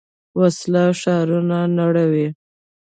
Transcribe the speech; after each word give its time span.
وسله 0.39 0.83
ښارونه 0.99 1.59
نړوي 1.77 2.27